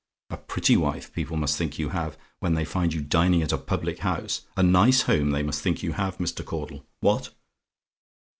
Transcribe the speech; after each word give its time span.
A 0.31 0.37
pretty 0.37 0.75
wife 0.75 1.13
people 1.13 1.37
must 1.37 1.57
think 1.57 1.77
you 1.77 1.89
have, 1.89 2.17
when 2.39 2.55
they 2.55 2.65
find 2.65 2.91
you 2.91 3.01
dining 3.03 3.43
at 3.43 3.51
a 3.51 3.57
public 3.59 3.99
house. 3.99 4.47
A 4.57 4.63
nice 4.63 5.03
home 5.03 5.29
they 5.29 5.43
must 5.43 5.61
think 5.61 5.83
you 5.83 5.91
have, 5.91 6.17
Mr. 6.17 6.43
Caudle! 6.43 6.83
What? 7.01 7.29